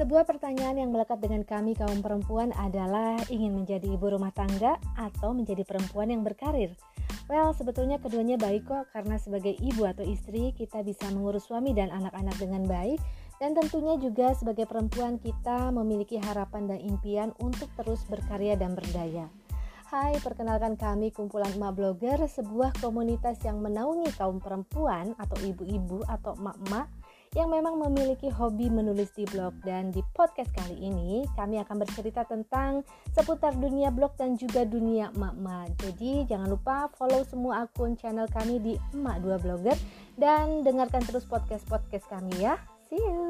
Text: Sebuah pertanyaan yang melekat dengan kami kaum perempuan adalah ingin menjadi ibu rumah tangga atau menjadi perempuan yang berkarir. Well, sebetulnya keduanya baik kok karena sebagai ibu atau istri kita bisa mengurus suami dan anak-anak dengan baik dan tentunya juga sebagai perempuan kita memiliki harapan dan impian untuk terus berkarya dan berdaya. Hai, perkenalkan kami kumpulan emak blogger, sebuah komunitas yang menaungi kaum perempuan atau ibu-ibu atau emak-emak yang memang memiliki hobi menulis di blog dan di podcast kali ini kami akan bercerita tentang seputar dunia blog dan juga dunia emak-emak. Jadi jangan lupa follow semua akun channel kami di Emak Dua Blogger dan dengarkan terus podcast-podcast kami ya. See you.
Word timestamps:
Sebuah 0.00 0.24
pertanyaan 0.24 0.80
yang 0.80 0.96
melekat 0.96 1.20
dengan 1.20 1.44
kami 1.44 1.76
kaum 1.76 2.00
perempuan 2.00 2.56
adalah 2.56 3.20
ingin 3.28 3.52
menjadi 3.52 3.84
ibu 3.84 4.08
rumah 4.08 4.32
tangga 4.32 4.80
atau 4.96 5.36
menjadi 5.36 5.60
perempuan 5.60 6.08
yang 6.08 6.24
berkarir. 6.24 6.72
Well, 7.28 7.52
sebetulnya 7.52 8.00
keduanya 8.00 8.40
baik 8.40 8.64
kok 8.64 8.88
karena 8.96 9.20
sebagai 9.20 9.52
ibu 9.60 9.84
atau 9.84 10.00
istri 10.00 10.56
kita 10.56 10.80
bisa 10.80 11.04
mengurus 11.12 11.44
suami 11.44 11.76
dan 11.76 11.92
anak-anak 11.92 12.32
dengan 12.40 12.64
baik 12.64 12.96
dan 13.44 13.52
tentunya 13.52 14.00
juga 14.00 14.32
sebagai 14.32 14.64
perempuan 14.64 15.20
kita 15.20 15.68
memiliki 15.68 16.16
harapan 16.16 16.64
dan 16.64 16.80
impian 16.80 17.36
untuk 17.36 17.68
terus 17.76 18.00
berkarya 18.08 18.56
dan 18.56 18.72
berdaya. 18.72 19.28
Hai, 19.92 20.16
perkenalkan 20.24 20.80
kami 20.80 21.12
kumpulan 21.12 21.52
emak 21.60 21.76
blogger, 21.76 22.24
sebuah 22.24 22.72
komunitas 22.80 23.36
yang 23.44 23.60
menaungi 23.60 24.16
kaum 24.16 24.40
perempuan 24.40 25.12
atau 25.20 25.36
ibu-ibu 25.44 26.08
atau 26.08 26.32
emak-emak 26.40 26.88
yang 27.38 27.46
memang 27.54 27.78
memiliki 27.78 28.26
hobi 28.26 28.66
menulis 28.66 29.14
di 29.14 29.22
blog 29.30 29.54
dan 29.62 29.94
di 29.94 30.02
podcast 30.18 30.50
kali 30.50 30.74
ini 30.82 31.22
kami 31.38 31.62
akan 31.62 31.86
bercerita 31.86 32.26
tentang 32.26 32.82
seputar 33.14 33.54
dunia 33.54 33.94
blog 33.94 34.18
dan 34.18 34.34
juga 34.34 34.66
dunia 34.66 35.14
emak-emak. 35.14 35.78
Jadi 35.78 36.26
jangan 36.26 36.50
lupa 36.50 36.90
follow 36.98 37.22
semua 37.22 37.70
akun 37.70 37.94
channel 37.94 38.26
kami 38.34 38.58
di 38.58 38.74
Emak 38.90 39.22
Dua 39.22 39.38
Blogger 39.38 39.78
dan 40.18 40.66
dengarkan 40.66 41.06
terus 41.06 41.22
podcast-podcast 41.22 42.10
kami 42.10 42.34
ya. 42.42 42.58
See 42.90 42.98
you. 42.98 43.29